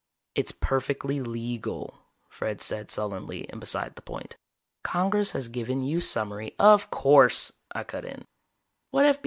"It's 0.33 0.51
perfectly 0.51 1.19
legal," 1.21 2.01
Fred 2.27 2.59
said 2.59 2.89
sullenly 2.89 3.47
and 3.51 3.59
beside 3.59 3.93
the 3.93 4.01
point. 4.01 4.35
"Congress 4.81 5.29
has 5.33 5.47
given 5.47 5.83
you 5.83 6.01
summary" 6.01 6.55
"Of 6.73 6.89
course," 6.89 7.51
I 7.71 7.83
cut 7.83 8.05
in. 8.05 8.25
"What 8.89 9.05
F.B.I. 9.05 9.19